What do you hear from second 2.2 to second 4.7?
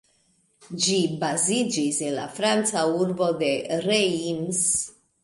Franca urbo de Reims.